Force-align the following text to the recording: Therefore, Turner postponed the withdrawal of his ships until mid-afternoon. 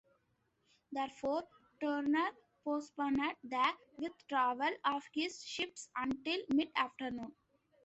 Therefore, 0.91 1.43
Turner 1.79 2.29
postponed 2.63 3.21
the 3.43 3.71
withdrawal 3.97 4.71
of 4.83 5.03
his 5.13 5.45
ships 5.45 5.89
until 5.95 6.39
mid-afternoon. 6.55 7.35